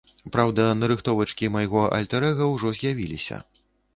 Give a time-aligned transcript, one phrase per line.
[0.35, 3.37] Праўда, нарыхтовачкі майго альтэр-эга ўжо з'явіліся.